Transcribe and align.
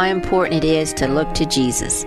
how 0.00 0.06
important 0.06 0.64
it 0.64 0.66
is 0.66 0.94
to 0.94 1.06
look 1.06 1.30
to 1.34 1.44
Jesus, 1.44 2.06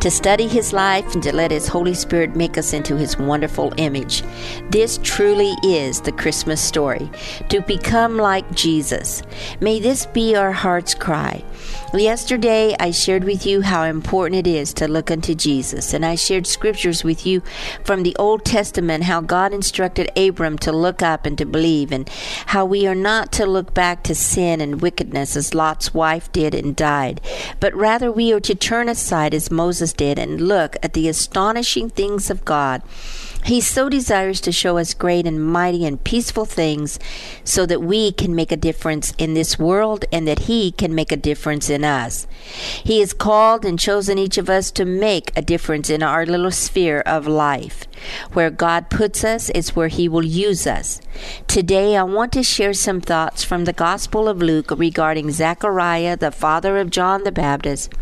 to 0.00 0.10
study 0.10 0.48
his 0.48 0.72
life, 0.72 1.12
and 1.12 1.22
to 1.22 1.34
let 1.34 1.50
his 1.50 1.68
Holy 1.68 1.92
Spirit 1.92 2.34
make 2.34 2.56
us 2.56 2.72
into 2.72 2.96
his 2.96 3.18
wonderful 3.18 3.74
image. 3.76 4.22
This 4.70 4.98
truly 5.02 5.54
is 5.62 6.00
the 6.00 6.12
Christmas 6.12 6.60
story 6.60 7.10
to 7.50 7.60
become 7.60 8.16
like 8.16 8.50
Jesus. 8.54 9.22
May 9.60 9.78
this 9.78 10.06
be 10.06 10.34
our 10.34 10.52
heart's 10.52 10.94
cry. 10.94 11.44
Yesterday, 11.92 12.74
I 12.80 12.90
shared 12.90 13.24
with 13.24 13.46
you 13.46 13.60
how 13.60 13.84
important 13.84 14.46
it 14.46 14.50
is 14.50 14.72
to 14.74 14.88
look 14.88 15.10
unto 15.10 15.34
Jesus, 15.34 15.92
and 15.92 16.04
I 16.04 16.14
shared 16.14 16.46
scriptures 16.46 17.04
with 17.04 17.26
you 17.26 17.42
from 17.84 18.02
the 18.02 18.16
Old 18.16 18.44
Testament 18.44 19.04
how 19.04 19.20
God 19.20 19.52
instructed 19.52 20.10
Abram 20.16 20.58
to 20.58 20.72
look 20.72 21.02
up 21.02 21.26
and 21.26 21.36
to 21.38 21.44
believe, 21.44 21.92
and 21.92 22.08
how 22.46 22.64
we 22.64 22.86
are 22.86 22.94
not 22.94 23.32
to 23.32 23.46
look 23.46 23.74
back 23.74 24.02
to 24.04 24.14
sin 24.14 24.60
and 24.60 24.80
wickedness 24.80 25.36
as 25.36 25.54
Lot's 25.54 25.92
wife 25.94 26.32
did 26.32 26.54
and 26.54 26.74
died, 26.74 27.20
but 27.60 27.74
rather 27.74 28.10
we 28.10 28.32
are 28.32 28.40
to 28.40 28.54
turn 28.54 28.88
aside 28.88 29.34
as 29.34 29.50
Moses 29.50 29.92
did 29.92 30.18
and 30.18 30.40
look 30.40 30.76
at 30.82 30.92
the 30.92 31.08
astonishing 31.08 31.90
things 31.90 32.30
of 32.30 32.44
God. 32.44 32.82
He 33.44 33.60
so 33.60 33.90
desires 33.90 34.40
to 34.40 34.52
show 34.52 34.78
us 34.78 34.94
great 34.94 35.26
and 35.26 35.44
mighty 35.44 35.84
and 35.84 36.02
peaceful 36.02 36.46
things 36.46 36.98
so 37.44 37.66
that 37.66 37.82
we 37.82 38.10
can 38.10 38.34
make 38.34 38.50
a 38.50 38.56
difference 38.56 39.12
in 39.18 39.34
this 39.34 39.58
world 39.58 40.06
and 40.10 40.26
that 40.26 40.40
He 40.40 40.72
can 40.72 40.94
make 40.94 41.12
a 41.12 41.16
difference 41.16 41.68
in 41.68 41.84
us. 41.84 42.26
He 42.82 43.00
has 43.00 43.12
called 43.12 43.66
and 43.66 43.78
chosen 43.78 44.18
each 44.18 44.38
of 44.38 44.48
us 44.48 44.70
to 44.72 44.86
make 44.86 45.30
a 45.36 45.42
difference 45.42 45.90
in 45.90 46.02
our 46.02 46.24
little 46.24 46.50
sphere 46.50 47.00
of 47.00 47.26
life. 47.26 47.84
Where 48.32 48.50
God 48.50 48.88
puts 48.88 49.22
us 49.24 49.50
is 49.50 49.76
where 49.76 49.88
He 49.88 50.08
will 50.08 50.24
use 50.24 50.66
us. 50.66 51.02
Today, 51.46 51.96
I 51.96 52.02
want 52.02 52.32
to 52.32 52.42
share 52.42 52.72
some 52.72 53.00
thoughts 53.00 53.44
from 53.44 53.66
the 53.66 53.72
Gospel 53.74 54.26
of 54.26 54.38
Luke 54.38 54.70
regarding 54.70 55.30
Zechariah, 55.30 56.16
the 56.16 56.30
father 56.30 56.78
of 56.78 56.90
John 56.90 57.24
the 57.24 57.32
Baptist 57.32 57.92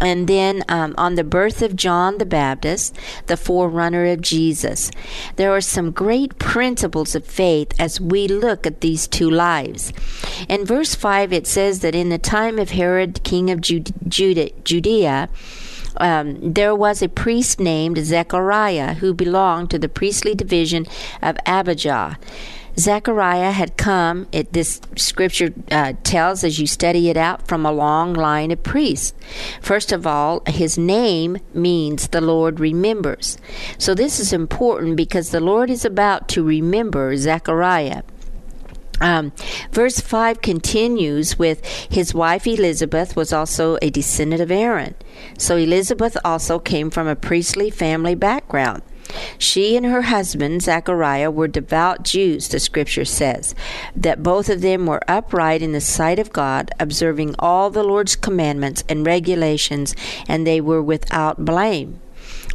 and 0.00 0.28
then 0.28 0.64
um, 0.68 0.94
on 0.98 1.14
the 1.14 1.24
birth 1.24 1.62
of 1.62 1.76
John 1.76 2.18
the 2.18 2.26
Baptist, 2.26 2.96
the 3.26 3.36
forerunner 3.36 4.04
of 4.06 4.20
Jesus. 4.20 4.90
There 5.36 5.52
are 5.52 5.60
some 5.60 5.90
great 5.90 6.38
principles 6.38 7.14
of 7.14 7.24
faith 7.24 7.72
as 7.78 8.00
we 8.00 8.28
look 8.28 8.66
at 8.66 8.80
these 8.80 9.08
two 9.08 9.30
lives. 9.30 9.92
In 10.48 10.64
verse 10.64 10.94
5, 10.94 11.32
it 11.32 11.46
says 11.46 11.80
that 11.80 11.94
in 11.94 12.08
the 12.08 12.18
time 12.18 12.58
of 12.58 12.70
Herod, 12.70 13.22
king 13.22 13.50
of 13.50 13.60
Jude- 13.60 13.92
Judea, 14.08 15.28
um, 15.98 16.52
there 16.52 16.74
was 16.74 17.02
a 17.02 17.08
priest 17.08 17.58
named 17.58 17.98
Zechariah 17.98 18.94
who 18.94 19.14
belonged 19.14 19.70
to 19.70 19.78
the 19.78 19.88
priestly 19.88 20.34
division 20.34 20.86
of 21.22 21.36
Abijah. 21.46 22.18
Zechariah 22.78 23.52
had 23.52 23.76
come, 23.76 24.26
it, 24.32 24.52
this 24.52 24.80
scripture 24.96 25.54
uh, 25.70 25.94
tells 26.04 26.44
as 26.44 26.58
you 26.58 26.66
study 26.66 27.08
it 27.08 27.16
out, 27.16 27.48
from 27.48 27.64
a 27.64 27.72
long 27.72 28.12
line 28.12 28.50
of 28.50 28.62
priests. 28.62 29.14
First 29.62 29.92
of 29.92 30.06
all, 30.06 30.42
his 30.46 30.76
name 30.76 31.38
means 31.54 32.08
the 32.08 32.20
Lord 32.20 32.60
remembers. 32.60 33.38
So 33.78 33.94
this 33.94 34.20
is 34.20 34.32
important 34.32 34.96
because 34.96 35.30
the 35.30 35.40
Lord 35.40 35.70
is 35.70 35.84
about 35.84 36.28
to 36.28 36.42
remember 36.42 37.16
Zechariah. 37.16 38.02
Um, 39.00 39.32
verse 39.72 40.00
5 40.00 40.40
continues 40.40 41.38
with 41.38 41.64
his 41.66 42.14
wife 42.14 42.46
Elizabeth 42.46 43.14
was 43.14 43.32
also 43.32 43.76
a 43.82 43.90
descendant 43.90 44.40
of 44.40 44.50
Aaron. 44.50 44.94
So 45.38 45.56
Elizabeth 45.56 46.16
also 46.24 46.58
came 46.58 46.90
from 46.90 47.06
a 47.06 47.16
priestly 47.16 47.70
family 47.70 48.14
background. 48.14 48.82
She 49.38 49.76
and 49.76 49.86
her 49.86 50.02
husband, 50.02 50.62
Zechariah, 50.62 51.30
were 51.30 51.48
devout 51.48 52.02
Jews, 52.02 52.48
the 52.48 52.60
scripture 52.60 53.04
says, 53.04 53.54
that 53.94 54.22
both 54.22 54.48
of 54.48 54.60
them 54.60 54.86
were 54.86 55.02
upright 55.08 55.62
in 55.62 55.72
the 55.72 55.80
sight 55.80 56.18
of 56.18 56.32
God, 56.32 56.70
observing 56.80 57.34
all 57.38 57.70
the 57.70 57.84
Lord's 57.84 58.16
commandments 58.16 58.84
and 58.88 59.06
regulations, 59.06 59.94
and 60.28 60.46
they 60.46 60.60
were 60.60 60.82
without 60.82 61.44
blame. 61.44 62.00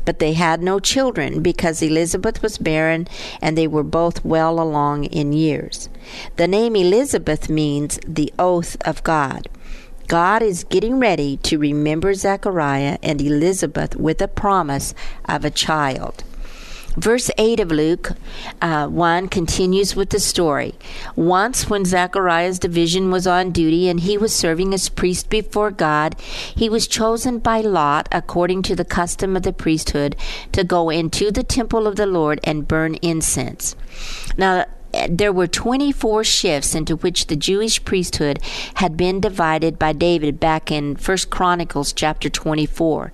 But 0.04 0.20
they 0.20 0.34
had 0.34 0.62
no 0.62 0.80
children 0.80 1.42
because 1.42 1.82
Elizabeth 1.82 2.42
was 2.42 2.58
barren 2.58 3.08
and 3.42 3.58
they 3.58 3.68
were 3.68 3.84
both 3.84 4.26
well 4.26 4.60
along 4.60 5.06
in 5.06 5.32
years. 5.32 5.90
The 6.38 6.48
name 6.48 6.76
Elizabeth 6.76 7.50
means 7.50 8.00
the 8.08 8.34
oath 8.40 8.78
of 8.82 9.04
God. 9.04 9.48
God 10.08 10.42
is 10.42 10.66
getting 10.66 11.00
ready 11.00 11.38
to 11.38 11.58
remember 11.58 12.14
Zechariah 12.14 12.98
and 13.02 13.22
Elizabeth 13.22 13.96
with 13.96 14.22
a 14.22 14.28
promise 14.28 14.94
of 15.26 15.46
a 15.46 15.52
child. 15.52 16.24
Verse 16.98 17.32
8 17.38 17.60
of 17.62 17.72
Luke 17.72 18.12
uh, 18.62 18.88
1 18.88 19.30
continues 19.30 19.96
with 19.96 20.10
the 20.10 20.20
story. 20.20 20.76
Once, 21.16 21.70
when 21.70 21.86
Zechariah's 21.86 22.60
division 22.60 23.12
was 23.12 23.26
on 23.26 23.52
duty 23.52 23.88
and 23.88 24.02
he 24.02 24.18
was 24.18 24.36
serving 24.36 24.74
as 24.74 24.90
priest 24.90 25.30
before 25.30 25.72
God, 25.72 26.20
he 26.20 26.70
was 26.70 26.88
chosen 26.88 27.40
by 27.40 27.62
Lot, 27.62 28.10
according 28.12 28.64
to 28.64 28.76
the 28.76 28.86
custom 28.86 29.38
of 29.38 29.44
the 29.44 29.54
priesthood, 29.54 30.16
to 30.52 30.64
go 30.64 30.90
into 30.90 31.32
the 31.32 31.44
temple 31.44 31.88
of 31.88 31.96
the 31.96 32.06
Lord 32.06 32.40
and 32.44 32.68
burn 32.68 32.96
incense. 32.96 33.76
Now, 34.38 34.66
there 35.10 35.34
were 35.34 35.48
24 35.48 36.24
shifts 36.24 36.76
into 36.76 36.96
which 36.98 37.28
the 37.28 37.36
Jewish 37.36 37.84
priesthood 37.84 38.40
had 38.76 38.98
been 38.98 39.20
divided 39.20 39.80
by 39.80 39.94
David 39.94 40.40
back 40.40 40.72
in 40.72 40.96
1 40.96 41.18
Chronicles 41.30 41.94
chapter 41.94 42.30
24. 42.30 43.12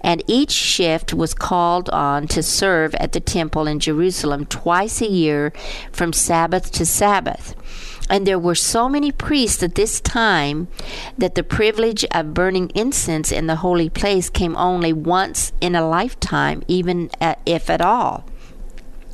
And 0.00 0.22
each 0.26 0.52
shift 0.52 1.12
was 1.12 1.34
called 1.34 1.90
on 1.90 2.28
to 2.28 2.42
serve 2.42 2.94
at 2.96 3.12
the 3.12 3.20
temple 3.20 3.66
in 3.66 3.80
Jerusalem 3.80 4.46
twice 4.46 5.00
a 5.00 5.10
year 5.10 5.52
from 5.92 6.12
Sabbath 6.12 6.70
to 6.72 6.86
Sabbath. 6.86 7.54
And 8.08 8.26
there 8.26 8.38
were 8.38 8.54
so 8.54 8.88
many 8.88 9.10
priests 9.10 9.62
at 9.62 9.74
this 9.74 10.00
time 10.00 10.68
that 11.18 11.34
the 11.34 11.42
privilege 11.42 12.04
of 12.12 12.34
burning 12.34 12.70
incense 12.74 13.32
in 13.32 13.48
the 13.48 13.56
holy 13.56 13.90
place 13.90 14.30
came 14.30 14.56
only 14.56 14.92
once 14.92 15.52
in 15.60 15.74
a 15.74 15.86
lifetime, 15.86 16.62
even 16.68 17.10
uh, 17.20 17.34
if 17.44 17.68
at 17.68 17.80
all. 17.80 18.24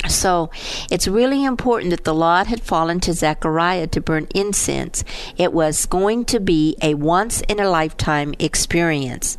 So 0.08 0.50
it's 0.90 1.06
really 1.06 1.44
important 1.44 1.90
that 1.90 2.04
the 2.04 2.14
lot 2.14 2.48
had 2.48 2.60
fallen 2.60 3.00
to 3.00 3.12
Zechariah 3.12 3.86
to 3.88 4.00
burn 4.00 4.26
incense. 4.34 5.04
It 5.36 5.52
was 5.52 5.86
going 5.86 6.24
to 6.26 6.40
be 6.40 6.76
a 6.82 6.94
once 6.94 7.40
in 7.42 7.60
a 7.60 7.70
lifetime 7.70 8.34
experience. 8.38 9.38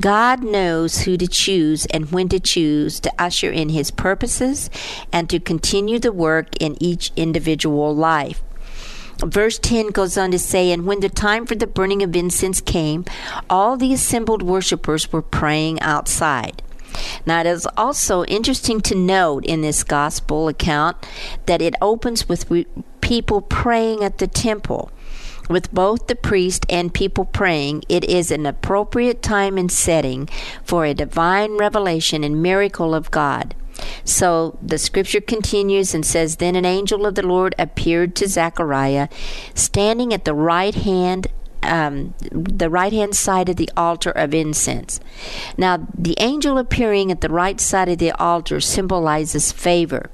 God 0.00 0.42
knows 0.42 1.02
who 1.02 1.16
to 1.16 1.28
choose 1.28 1.86
and 1.86 2.10
when 2.10 2.28
to 2.30 2.40
choose 2.40 2.98
to 3.00 3.12
usher 3.18 3.50
in 3.50 3.68
his 3.68 3.90
purposes 3.90 4.70
and 5.12 5.30
to 5.30 5.38
continue 5.38 5.98
the 5.98 6.12
work 6.12 6.56
in 6.60 6.82
each 6.82 7.12
individual 7.16 7.94
life. 7.94 8.42
Verse 9.24 9.58
10 9.58 9.88
goes 9.88 10.18
on 10.18 10.32
to 10.32 10.38
say, 10.38 10.72
And 10.72 10.84
when 10.84 11.00
the 11.00 11.08
time 11.08 11.46
for 11.46 11.54
the 11.54 11.66
burning 11.66 12.02
of 12.02 12.16
incense 12.16 12.60
came, 12.60 13.04
all 13.48 13.76
the 13.76 13.92
assembled 13.92 14.42
worshippers 14.42 15.12
were 15.12 15.22
praying 15.22 15.80
outside. 15.80 16.61
Now, 17.26 17.40
it 17.40 17.46
is 17.46 17.66
also 17.76 18.24
interesting 18.24 18.80
to 18.82 18.94
note 18.94 19.44
in 19.44 19.60
this 19.60 19.84
gospel 19.84 20.48
account 20.48 20.96
that 21.46 21.62
it 21.62 21.74
opens 21.80 22.28
with 22.28 22.50
re- 22.50 22.66
people 23.00 23.40
praying 23.40 24.02
at 24.02 24.18
the 24.18 24.26
temple. 24.26 24.90
With 25.48 25.72
both 25.74 26.06
the 26.06 26.14
priest 26.14 26.64
and 26.70 26.94
people 26.94 27.24
praying, 27.24 27.82
it 27.88 28.04
is 28.04 28.30
an 28.30 28.46
appropriate 28.46 29.22
time 29.22 29.58
and 29.58 29.70
setting 29.70 30.28
for 30.62 30.84
a 30.84 30.94
divine 30.94 31.58
revelation 31.58 32.24
and 32.24 32.42
miracle 32.42 32.94
of 32.94 33.10
God. 33.10 33.54
So 34.04 34.58
the 34.62 34.78
scripture 34.78 35.20
continues 35.20 35.94
and 35.94 36.06
says, 36.06 36.36
Then 36.36 36.56
an 36.56 36.64
angel 36.64 37.06
of 37.06 37.14
the 37.16 37.26
Lord 37.26 37.54
appeared 37.58 38.14
to 38.16 38.28
Zechariah, 38.28 39.08
standing 39.54 40.12
at 40.12 40.24
the 40.24 40.34
right 40.34 40.74
hand 40.74 41.26
um, 41.62 42.14
the 42.30 42.70
right 42.70 42.92
hand 42.92 43.14
side 43.14 43.48
of 43.48 43.56
the 43.56 43.70
altar 43.76 44.10
of 44.10 44.34
incense. 44.34 45.00
Now, 45.56 45.86
the 45.96 46.16
angel 46.18 46.58
appearing 46.58 47.10
at 47.10 47.20
the 47.20 47.28
right 47.28 47.60
side 47.60 47.88
of 47.88 47.98
the 47.98 48.12
altar 48.12 48.60
symbolizes 48.60 49.52
favor. 49.52 50.10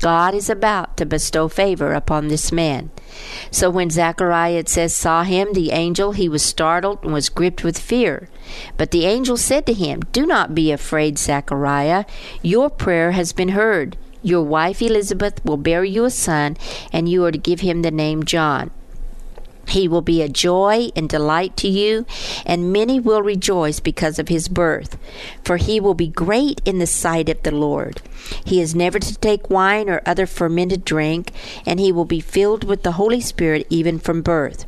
God 0.00 0.34
is 0.34 0.50
about 0.50 0.96
to 0.96 1.06
bestow 1.06 1.48
favor 1.48 1.92
upon 1.92 2.28
this 2.28 2.50
man. 2.50 2.90
So 3.50 3.70
when 3.70 3.90
Zechariah, 3.90 4.58
it 4.58 4.68
says, 4.68 4.94
saw 4.94 5.22
him, 5.22 5.52
the 5.52 5.70
angel, 5.70 6.12
he 6.12 6.28
was 6.28 6.42
startled 6.42 7.04
and 7.04 7.12
was 7.12 7.28
gripped 7.28 7.62
with 7.62 7.78
fear. 7.78 8.28
But 8.76 8.90
the 8.90 9.06
angel 9.06 9.36
said 9.36 9.66
to 9.66 9.72
him, 9.72 10.00
Do 10.12 10.26
not 10.26 10.54
be 10.54 10.72
afraid, 10.72 11.18
Zechariah. 11.18 12.04
Your 12.42 12.70
prayer 12.70 13.12
has 13.12 13.32
been 13.32 13.50
heard. 13.50 13.96
Your 14.22 14.42
wife 14.42 14.82
Elizabeth 14.82 15.44
will 15.44 15.58
bear 15.58 15.84
you 15.84 16.04
a 16.04 16.10
son, 16.10 16.56
and 16.92 17.08
you 17.08 17.24
are 17.24 17.32
to 17.32 17.38
give 17.38 17.60
him 17.60 17.82
the 17.82 17.90
name 17.90 18.24
John. 18.24 18.70
He 19.74 19.88
will 19.88 20.02
be 20.02 20.22
a 20.22 20.28
joy 20.28 20.90
and 20.94 21.08
delight 21.08 21.56
to 21.56 21.68
you, 21.68 22.06
and 22.46 22.72
many 22.72 23.00
will 23.00 23.22
rejoice 23.22 23.80
because 23.80 24.20
of 24.20 24.28
his 24.28 24.46
birth. 24.46 24.96
For 25.42 25.56
he 25.56 25.80
will 25.80 25.94
be 25.94 26.06
great 26.06 26.60
in 26.64 26.78
the 26.78 26.86
sight 26.86 27.28
of 27.28 27.42
the 27.42 27.50
Lord. 27.50 28.00
He 28.44 28.60
is 28.60 28.76
never 28.76 29.00
to 29.00 29.18
take 29.18 29.50
wine 29.50 29.90
or 29.90 30.00
other 30.06 30.26
fermented 30.26 30.84
drink, 30.84 31.32
and 31.66 31.80
he 31.80 31.90
will 31.90 32.04
be 32.04 32.20
filled 32.20 32.62
with 32.62 32.84
the 32.84 32.92
Holy 32.92 33.20
Spirit 33.20 33.66
even 33.68 33.98
from 33.98 34.22
birth. 34.22 34.64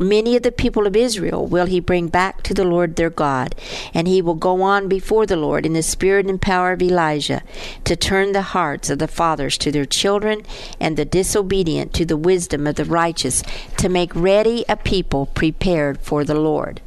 Many 0.00 0.34
of 0.34 0.42
the 0.42 0.50
people 0.50 0.88
of 0.88 0.96
Israel 0.96 1.46
will 1.46 1.66
he 1.66 1.78
bring 1.78 2.08
back 2.08 2.42
to 2.42 2.54
the 2.54 2.64
Lord 2.64 2.96
their 2.96 3.10
God, 3.10 3.54
and 3.92 4.08
he 4.08 4.20
will 4.20 4.34
go 4.34 4.60
on 4.62 4.88
before 4.88 5.24
the 5.24 5.36
Lord 5.36 5.64
in 5.64 5.72
the 5.72 5.84
spirit 5.84 6.26
and 6.26 6.42
power 6.42 6.72
of 6.72 6.82
Elijah 6.82 7.42
to 7.84 7.94
turn 7.94 8.32
the 8.32 8.42
hearts 8.42 8.90
of 8.90 8.98
the 8.98 9.06
fathers 9.06 9.56
to 9.58 9.70
their 9.70 9.84
children 9.84 10.42
and 10.80 10.96
the 10.96 11.04
disobedient 11.04 11.92
to 11.94 12.04
the 12.04 12.16
wisdom 12.16 12.66
of 12.66 12.74
the 12.74 12.84
righteous 12.84 13.44
to 13.76 13.88
make 13.88 14.14
ready 14.16 14.64
a 14.68 14.76
people 14.76 15.26
prepared 15.26 16.00
for 16.00 16.24
the 16.24 16.34
Lord. 16.34 16.80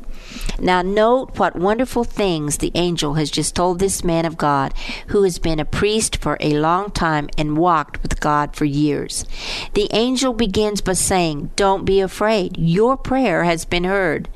Now, 0.60 0.82
note 0.82 1.38
what 1.38 1.56
wonderful 1.56 2.04
things 2.04 2.58
the 2.58 2.72
angel 2.76 3.14
has 3.14 3.32
just 3.32 3.56
told 3.56 3.80
this 3.80 4.04
man 4.04 4.26
of 4.26 4.38
God 4.38 4.74
who 5.08 5.24
has 5.24 5.40
been 5.40 5.60
a 5.60 5.66
priest 5.66 6.18
for 6.18 6.38
a 6.40 6.58
long 6.58 6.92
time 6.92 7.30
and 7.38 7.58
walked 7.58 8.07
God 8.20 8.56
for 8.56 8.66
years. 8.66 9.26
The 9.74 9.88
angel 9.92 10.34
begins 10.34 10.82
by 10.82 10.94
saying, 10.94 11.52
Don't 11.56 11.86
be 11.86 12.00
afraid. 12.00 12.58
Your 12.58 12.98
prayer 12.98 13.44
has 13.44 13.66
been 13.66 13.84
heard. 13.84 14.30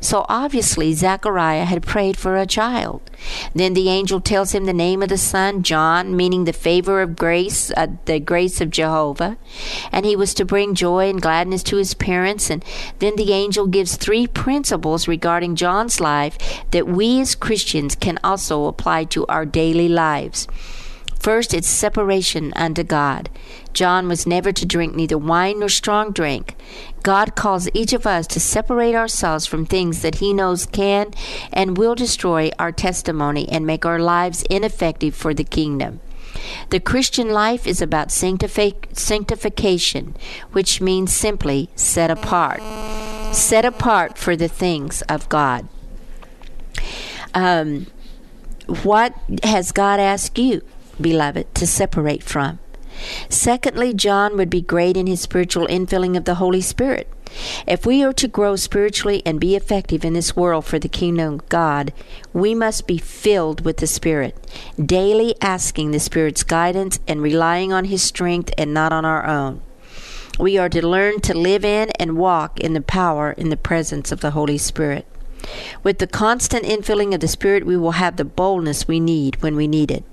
So 0.00 0.26
obviously, 0.28 0.92
Zechariah 0.92 1.64
had 1.64 1.82
prayed 1.82 2.16
for 2.16 2.36
a 2.36 2.46
child. 2.46 3.02
Then 3.54 3.74
the 3.74 3.88
angel 3.88 4.20
tells 4.20 4.52
him 4.52 4.64
the 4.64 4.72
name 4.72 5.02
of 5.02 5.08
the 5.08 5.18
son, 5.18 5.62
John, 5.62 6.16
meaning 6.16 6.44
the 6.44 6.52
favor 6.52 7.00
of 7.00 7.16
grace, 7.16 7.70
uh, 7.76 7.88
the 8.04 8.20
grace 8.20 8.60
of 8.60 8.70
Jehovah. 8.70 9.36
And 9.90 10.04
he 10.04 10.16
was 10.16 10.34
to 10.34 10.44
bring 10.44 10.74
joy 10.74 11.08
and 11.08 11.20
gladness 11.20 11.62
to 11.64 11.76
his 11.76 11.94
parents. 11.94 12.50
And 12.50 12.64
then 12.98 13.16
the 13.16 13.32
angel 13.32 13.66
gives 13.66 13.96
three 13.96 14.26
principles 14.26 15.08
regarding 15.08 15.56
John's 15.56 16.00
life 16.00 16.38
that 16.70 16.86
we 16.86 17.20
as 17.20 17.34
Christians 17.34 17.94
can 17.94 18.18
also 18.22 18.66
apply 18.66 19.04
to 19.04 19.26
our 19.26 19.46
daily 19.46 19.88
lives. 19.88 20.46
First, 21.24 21.54
it's 21.54 21.68
separation 21.68 22.52
unto 22.54 22.84
God. 22.84 23.30
John 23.72 24.08
was 24.08 24.26
never 24.26 24.52
to 24.52 24.66
drink 24.66 24.94
neither 24.94 25.16
wine 25.16 25.60
nor 25.60 25.70
strong 25.70 26.12
drink. 26.12 26.54
God 27.02 27.34
calls 27.34 27.66
each 27.72 27.94
of 27.94 28.06
us 28.06 28.26
to 28.26 28.38
separate 28.38 28.94
ourselves 28.94 29.46
from 29.46 29.64
things 29.64 30.02
that 30.02 30.16
He 30.16 30.34
knows 30.34 30.66
can 30.66 31.14
and 31.50 31.78
will 31.78 31.94
destroy 31.94 32.50
our 32.58 32.72
testimony 32.72 33.48
and 33.48 33.64
make 33.64 33.86
our 33.86 33.98
lives 33.98 34.44
ineffective 34.50 35.14
for 35.14 35.32
the 35.32 35.44
kingdom. 35.44 36.00
The 36.68 36.78
Christian 36.78 37.30
life 37.30 37.66
is 37.66 37.80
about 37.80 38.08
sanctific- 38.08 38.94
sanctification, 38.94 40.14
which 40.52 40.82
means 40.82 41.10
simply 41.14 41.70
set 41.74 42.10
apart. 42.10 42.60
Set 43.34 43.64
apart 43.64 44.18
for 44.18 44.36
the 44.36 44.48
things 44.48 45.00
of 45.08 45.30
God. 45.30 45.68
Um, 47.32 47.86
what 48.82 49.14
has 49.42 49.72
God 49.72 50.00
asked 50.00 50.38
you? 50.38 50.60
Beloved, 51.00 51.54
to 51.54 51.66
separate 51.66 52.22
from. 52.22 52.58
Secondly, 53.28 53.92
John 53.92 54.36
would 54.36 54.50
be 54.50 54.60
great 54.60 54.96
in 54.96 55.06
his 55.06 55.20
spiritual 55.20 55.66
infilling 55.66 56.16
of 56.16 56.24
the 56.24 56.36
Holy 56.36 56.60
Spirit. 56.60 57.08
If 57.66 57.84
we 57.84 58.04
are 58.04 58.12
to 58.12 58.28
grow 58.28 58.54
spiritually 58.54 59.22
and 59.26 59.40
be 59.40 59.56
effective 59.56 60.04
in 60.04 60.12
this 60.12 60.36
world 60.36 60.64
for 60.64 60.78
the 60.78 60.88
kingdom 60.88 61.34
of 61.34 61.48
God, 61.48 61.92
we 62.32 62.54
must 62.54 62.86
be 62.86 62.98
filled 62.98 63.64
with 63.64 63.78
the 63.78 63.88
Spirit, 63.88 64.36
daily 64.80 65.34
asking 65.40 65.90
the 65.90 65.98
Spirit's 65.98 66.44
guidance 66.44 67.00
and 67.08 67.20
relying 67.20 67.72
on 67.72 67.86
His 67.86 68.02
strength 68.02 68.52
and 68.56 68.72
not 68.72 68.92
on 68.92 69.04
our 69.04 69.26
own. 69.26 69.60
We 70.38 70.58
are 70.58 70.68
to 70.68 70.86
learn 70.86 71.20
to 71.22 71.36
live 71.36 71.64
in 71.64 71.90
and 71.98 72.16
walk 72.16 72.60
in 72.60 72.72
the 72.72 72.80
power 72.80 73.32
in 73.32 73.50
the 73.50 73.56
presence 73.56 74.12
of 74.12 74.20
the 74.20 74.32
Holy 74.32 74.58
Spirit. 74.58 75.06
With 75.82 75.98
the 75.98 76.06
constant 76.06 76.64
infilling 76.64 77.14
of 77.14 77.20
the 77.20 77.28
Spirit, 77.28 77.66
we 77.66 77.76
will 77.76 77.92
have 77.92 78.16
the 78.16 78.24
boldness 78.24 78.88
we 78.88 79.00
need 79.00 79.42
when 79.42 79.56
we 79.56 79.68
need 79.68 79.90
it. 79.90 80.04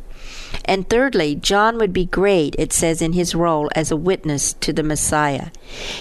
And 0.65 0.89
thirdly, 0.89 1.35
John 1.35 1.77
would 1.77 1.93
be 1.93 2.05
great, 2.05 2.55
it 2.57 2.71
says, 2.71 3.01
in 3.01 3.13
his 3.13 3.33
role 3.33 3.69
as 3.75 3.91
a 3.91 3.95
witness 3.97 4.53
to 4.53 4.71
the 4.71 4.83
Messiah. 4.83 5.47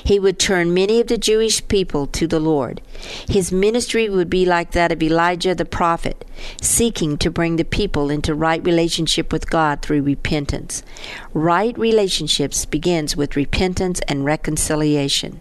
He 0.04 0.18
would 0.18 0.38
turn 0.38 0.74
many 0.74 1.00
of 1.00 1.06
the 1.06 1.18
Jewish 1.18 1.66
people 1.68 2.06
to 2.08 2.26
the 2.26 2.40
Lord. 2.40 2.80
His 3.28 3.52
ministry 3.52 4.08
would 4.08 4.30
be 4.30 4.44
like 4.44 4.72
that 4.72 4.92
of 4.92 5.02
Elijah 5.02 5.54
the 5.54 5.64
prophet, 5.64 6.24
seeking 6.60 7.18
to 7.18 7.30
bring 7.30 7.56
the 7.56 7.64
people 7.64 8.10
into 8.10 8.34
right 8.34 8.64
relationship 8.64 9.32
with 9.32 9.50
God 9.50 9.82
through 9.82 10.02
repentance. 10.02 10.82
Right 11.32 11.78
relationships 11.78 12.64
begins 12.64 13.16
with 13.16 13.36
repentance 13.36 14.00
and 14.08 14.24
reconciliation. 14.24 15.40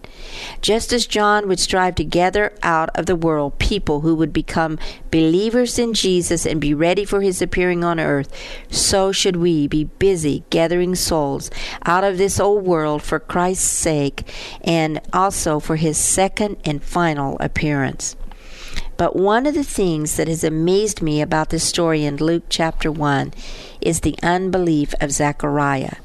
Just 0.61 0.93
as 0.93 1.07
John 1.07 1.47
would 1.47 1.59
strive 1.59 1.95
to 1.95 2.03
gather 2.03 2.53
out 2.61 2.89
of 2.95 3.05
the 3.05 3.15
world 3.15 3.59
people 3.59 4.01
who 4.01 4.15
would 4.15 4.33
become 4.33 4.79
believers 5.11 5.79
in 5.79 5.93
Jesus 5.93 6.45
and 6.45 6.61
be 6.61 6.73
ready 6.73 7.05
for 7.05 7.21
his 7.21 7.41
appearing 7.41 7.83
on 7.83 7.99
earth, 7.99 8.31
so 8.69 9.11
should 9.11 9.37
we 9.37 9.67
be 9.67 9.85
busy 9.85 10.43
gathering 10.49 10.95
souls 10.95 11.49
out 11.85 12.03
of 12.03 12.17
this 12.17 12.39
old 12.39 12.65
world 12.65 13.01
for 13.01 13.19
Christ's 13.19 13.69
sake 13.69 14.23
and 14.61 15.01
also 15.13 15.59
for 15.59 15.75
his 15.75 15.97
second 15.97 16.57
and 16.65 16.83
final 16.83 17.37
appearance. 17.39 18.15
But 18.99 19.15
one 19.15 19.45
of 19.45 19.53
the 19.53 19.63
things 19.63 20.17
that 20.17 20.27
has 20.27 20.43
amazed 20.43 21.01
me 21.01 21.21
about 21.21 21.51
this 21.51 21.63
story 21.63 22.03
in 22.03 22.17
Luke 22.17 22.43
chapter 22.49 22.91
1 22.91 23.33
is 23.79 24.01
the 24.01 24.17
unbelief 24.21 24.93
of 24.99 25.13
Zechariah. 25.13 25.95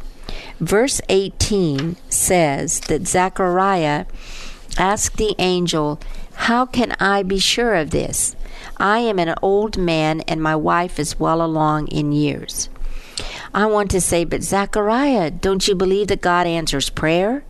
Verse 0.60 1.00
18 1.08 1.96
says 2.08 2.78
that 2.82 3.08
Zechariah 3.08 4.06
asked 4.78 5.16
the 5.16 5.34
angel, 5.40 5.98
How 6.34 6.64
can 6.66 6.92
I 7.00 7.24
be 7.24 7.40
sure 7.40 7.74
of 7.74 7.90
this? 7.90 8.36
I 8.76 9.00
am 9.00 9.18
an 9.18 9.34
old 9.42 9.76
man 9.76 10.20
and 10.28 10.40
my 10.40 10.54
wife 10.54 11.00
is 11.00 11.18
well 11.18 11.42
along 11.42 11.88
in 11.88 12.12
years. 12.12 12.68
I 13.52 13.66
want 13.66 13.90
to 13.90 14.00
say, 14.00 14.24
but 14.24 14.44
Zechariah, 14.44 15.32
don't 15.32 15.66
you 15.66 15.74
believe 15.74 16.06
that 16.06 16.20
God 16.20 16.46
answers 16.46 16.90
prayer? 16.90 17.42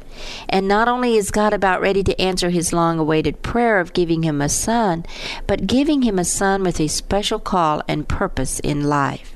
And 0.49 0.69
not 0.69 0.89
only 0.89 1.17
is 1.17 1.31
God 1.31 1.53
about 1.53 1.81
ready 1.81 2.03
to 2.05 2.21
answer 2.21 2.51
his 2.51 2.73
long 2.73 2.99
awaited 2.99 3.43
prayer 3.43 3.81
of 3.81 3.93
giving 3.93 4.23
him 4.23 4.41
a 4.41 4.49
son, 4.49 5.05
but 5.47 5.67
giving 5.67 6.03
him 6.03 6.19
a 6.19 6.25
son 6.25 6.63
with 6.63 6.81
a 6.81 6.89
special 6.89 7.39
call 7.39 7.83
and 7.89 8.09
purpose 8.09 8.61
in 8.61 8.85
life. 8.85 9.35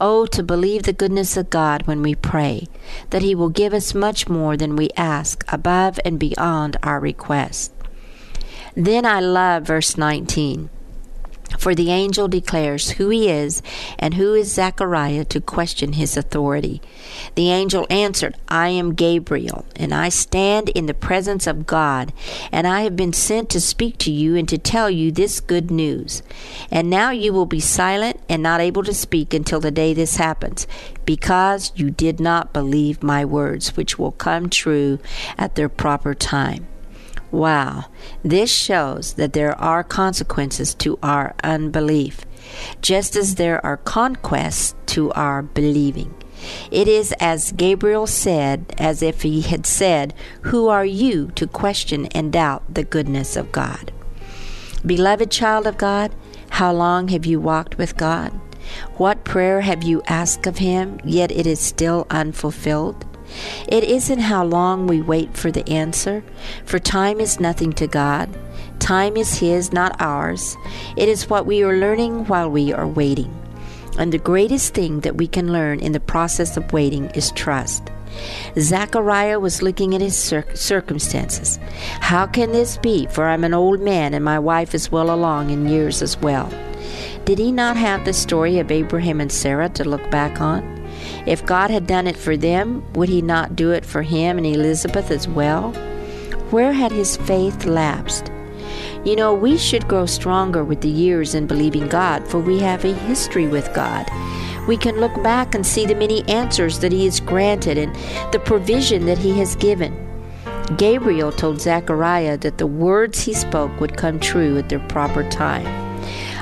Oh, 0.00 0.26
to 0.26 0.42
believe 0.42 0.82
the 0.82 0.92
goodness 0.92 1.36
of 1.36 1.50
God 1.50 1.86
when 1.86 2.02
we 2.02 2.14
pray, 2.14 2.66
that 3.10 3.22
He 3.22 3.34
will 3.34 3.48
give 3.48 3.72
us 3.72 3.94
much 3.94 4.28
more 4.28 4.56
than 4.56 4.74
we 4.74 4.90
ask, 4.96 5.44
above 5.52 6.00
and 6.04 6.18
beyond 6.18 6.76
our 6.82 6.98
request. 6.98 7.72
Then 8.74 9.06
I 9.06 9.20
love 9.20 9.68
verse 9.68 9.96
19. 9.96 10.68
For 11.58 11.74
the 11.74 11.90
angel 11.90 12.28
declares 12.28 12.90
who 12.92 13.08
he 13.08 13.28
is 13.28 13.62
and 13.98 14.14
who 14.14 14.34
is 14.34 14.52
Zechariah 14.52 15.24
to 15.26 15.40
question 15.40 15.94
his 15.94 16.16
authority. 16.16 16.82
The 17.34 17.50
angel 17.50 17.86
answered, 17.90 18.36
I 18.48 18.68
am 18.68 18.94
Gabriel, 18.94 19.64
and 19.76 19.94
I 19.94 20.08
stand 20.08 20.68
in 20.70 20.86
the 20.86 20.94
presence 20.94 21.46
of 21.46 21.66
God, 21.66 22.12
and 22.52 22.66
I 22.66 22.82
have 22.82 22.96
been 22.96 23.12
sent 23.12 23.48
to 23.50 23.60
speak 23.60 23.98
to 23.98 24.10
you 24.10 24.36
and 24.36 24.48
to 24.48 24.58
tell 24.58 24.90
you 24.90 25.10
this 25.10 25.40
good 25.40 25.70
news. 25.70 26.22
And 26.70 26.90
now 26.90 27.10
you 27.10 27.32
will 27.32 27.46
be 27.46 27.60
silent 27.60 28.20
and 28.28 28.42
not 28.42 28.60
able 28.60 28.82
to 28.84 28.94
speak 28.94 29.32
until 29.32 29.60
the 29.60 29.70
day 29.70 29.94
this 29.94 30.16
happens, 30.16 30.66
because 31.04 31.72
you 31.74 31.90
did 31.90 32.20
not 32.20 32.52
believe 32.52 33.02
my 33.02 33.24
words, 33.24 33.76
which 33.76 33.98
will 33.98 34.12
come 34.12 34.50
true 34.50 34.98
at 35.38 35.54
their 35.54 35.68
proper 35.68 36.14
time. 36.14 36.66
Wow, 37.34 37.86
this 38.22 38.48
shows 38.48 39.14
that 39.14 39.32
there 39.32 39.60
are 39.60 39.82
consequences 39.82 40.72
to 40.76 41.00
our 41.02 41.34
unbelief, 41.42 42.24
just 42.80 43.16
as 43.16 43.34
there 43.34 43.58
are 43.66 43.76
conquests 43.76 44.76
to 44.94 45.10
our 45.14 45.42
believing. 45.42 46.14
It 46.70 46.86
is 46.86 47.12
as 47.18 47.50
Gabriel 47.50 48.06
said, 48.06 48.72
as 48.78 49.02
if 49.02 49.22
he 49.22 49.40
had 49.40 49.66
said, 49.66 50.14
Who 50.42 50.68
are 50.68 50.86
you 50.86 51.32
to 51.34 51.48
question 51.48 52.06
and 52.14 52.32
doubt 52.32 52.62
the 52.72 52.84
goodness 52.84 53.34
of 53.34 53.50
God? 53.50 53.90
Beloved 54.86 55.32
child 55.32 55.66
of 55.66 55.76
God, 55.76 56.14
how 56.50 56.72
long 56.72 57.08
have 57.08 57.26
you 57.26 57.40
walked 57.40 57.78
with 57.78 57.96
God? 57.96 58.30
What 58.96 59.24
prayer 59.24 59.62
have 59.62 59.82
you 59.82 60.02
asked 60.06 60.46
of 60.46 60.58
Him, 60.58 61.00
yet 61.02 61.32
it 61.32 61.48
is 61.48 61.58
still 61.58 62.06
unfulfilled? 62.10 63.04
It 63.68 63.84
isn't 63.84 64.20
how 64.20 64.44
long 64.44 64.86
we 64.86 65.00
wait 65.00 65.36
for 65.36 65.50
the 65.50 65.68
answer, 65.68 66.22
for 66.64 66.78
time 66.78 67.20
is 67.20 67.40
nothing 67.40 67.72
to 67.74 67.86
God. 67.86 68.28
Time 68.78 69.16
is 69.16 69.38
His, 69.38 69.72
not 69.72 70.00
ours. 70.00 70.56
It 70.96 71.08
is 71.08 71.30
what 71.30 71.46
we 71.46 71.62
are 71.62 71.78
learning 71.78 72.26
while 72.26 72.50
we 72.50 72.72
are 72.72 72.86
waiting. 72.86 73.34
And 73.98 74.12
the 74.12 74.18
greatest 74.18 74.74
thing 74.74 75.00
that 75.00 75.16
we 75.16 75.26
can 75.26 75.52
learn 75.52 75.80
in 75.80 75.92
the 75.92 76.00
process 76.00 76.56
of 76.56 76.72
waiting 76.72 77.06
is 77.10 77.30
trust. 77.32 77.90
Zechariah 78.58 79.40
was 79.40 79.62
looking 79.62 79.94
at 79.94 80.00
his 80.00 80.16
cir- 80.16 80.46
circumstances. 80.54 81.58
How 82.00 82.26
can 82.26 82.52
this 82.52 82.76
be? 82.78 83.06
For 83.06 83.26
I'm 83.26 83.44
an 83.44 83.54
old 83.54 83.80
man 83.80 84.14
and 84.14 84.24
my 84.24 84.38
wife 84.38 84.74
is 84.74 84.92
well 84.92 85.12
along 85.12 85.50
in 85.50 85.68
years 85.68 86.02
as 86.02 86.16
well. 86.18 86.50
Did 87.24 87.38
he 87.38 87.50
not 87.52 87.76
have 87.76 88.04
the 88.04 88.12
story 88.12 88.58
of 88.58 88.70
Abraham 88.70 89.20
and 89.20 89.32
Sarah 89.32 89.68
to 89.70 89.88
look 89.88 90.10
back 90.10 90.40
on? 90.40 90.73
If 91.26 91.44
God 91.44 91.70
had 91.70 91.86
done 91.86 92.06
it 92.06 92.16
for 92.16 92.36
them, 92.36 92.84
would 92.94 93.08
He 93.08 93.22
not 93.22 93.56
do 93.56 93.70
it 93.70 93.84
for 93.84 94.02
him 94.02 94.38
and 94.38 94.46
Elizabeth 94.46 95.10
as 95.10 95.26
well? 95.26 95.72
Where 96.50 96.72
had 96.72 96.92
his 96.92 97.16
faith 97.16 97.64
lapsed? 97.64 98.30
You 99.04 99.16
know, 99.16 99.34
we 99.34 99.58
should 99.58 99.88
grow 99.88 100.06
stronger 100.06 100.64
with 100.64 100.80
the 100.80 100.88
years 100.88 101.34
in 101.34 101.46
believing 101.46 101.88
God, 101.88 102.26
for 102.28 102.38
we 102.38 102.60
have 102.60 102.84
a 102.84 102.92
history 102.92 103.46
with 103.46 103.72
God. 103.74 104.08
We 104.66 104.76
can 104.78 104.98
look 104.98 105.22
back 105.22 105.54
and 105.54 105.66
see 105.66 105.84
the 105.84 105.94
many 105.94 106.26
answers 106.28 106.78
that 106.78 106.92
He 106.92 107.04
has 107.04 107.20
granted 107.20 107.76
and 107.76 107.94
the 108.32 108.38
provision 108.38 109.04
that 109.06 109.18
He 109.18 109.38
has 109.38 109.56
given. 109.56 110.04
Gabriel 110.78 111.30
told 111.30 111.60
Zechariah 111.60 112.38
that 112.38 112.56
the 112.56 112.66
words 112.66 113.20
he 113.20 113.34
spoke 113.34 113.78
would 113.80 113.98
come 113.98 114.18
true 114.18 114.56
at 114.56 114.70
their 114.70 114.80
proper 114.88 115.28
time. 115.28 115.66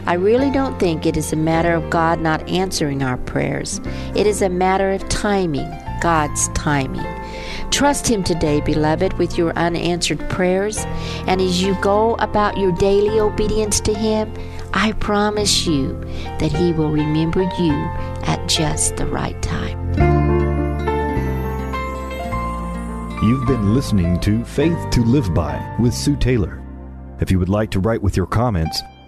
I 0.04 0.14
really 0.14 0.50
don't 0.50 0.80
think 0.80 1.06
it 1.06 1.16
is 1.16 1.32
a 1.32 1.36
matter 1.36 1.72
of 1.74 1.88
God 1.88 2.20
not 2.20 2.48
answering 2.48 3.02
our 3.04 3.16
prayers. 3.18 3.80
It 4.16 4.26
is 4.26 4.42
a 4.42 4.48
matter 4.48 4.90
of 4.90 5.08
timing, 5.08 5.70
God's 6.00 6.48
timing. 6.48 7.06
Trust 7.70 8.08
Him 8.08 8.24
today, 8.24 8.60
beloved, 8.60 9.12
with 9.14 9.38
your 9.38 9.52
unanswered 9.52 10.18
prayers. 10.28 10.78
And 11.28 11.40
as 11.40 11.62
you 11.62 11.76
go 11.80 12.16
about 12.16 12.58
your 12.58 12.72
daily 12.72 13.20
obedience 13.20 13.80
to 13.80 13.94
Him, 13.94 14.34
I 14.74 14.92
promise 14.92 15.66
you 15.66 15.92
that 16.40 16.52
He 16.52 16.72
will 16.72 16.90
remember 16.90 17.42
you 17.42 17.72
at 18.24 18.48
just 18.48 18.96
the 18.96 19.06
right 19.06 19.40
time. 19.40 19.78
You've 23.22 23.46
been 23.46 23.72
listening 23.72 24.18
to 24.20 24.44
Faith 24.44 24.90
to 24.90 25.04
Live 25.04 25.32
By 25.32 25.76
with 25.78 25.94
Sue 25.94 26.16
Taylor. 26.16 26.60
If 27.20 27.30
you 27.30 27.38
would 27.38 27.48
like 27.48 27.70
to 27.70 27.78
write 27.78 28.02
with 28.02 28.16
your 28.16 28.26
comments 28.26 28.82